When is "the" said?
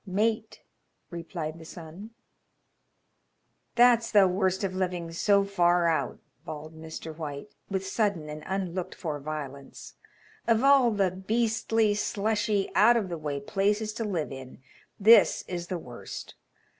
1.59-1.63, 4.09-4.27, 10.89-11.11, 13.09-13.17, 15.67-15.77